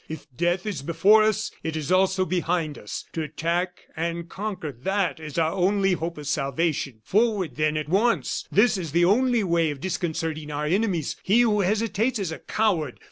[0.09, 3.05] "If death is before us, it is also behind us.
[3.13, 7.01] To attack and conquer that is our only hope of salvation.
[7.03, 8.47] Forward, then, at once.
[8.51, 11.17] That is the only way of disconcerting our enemies.
[11.21, 12.99] He who hesitates is a coward!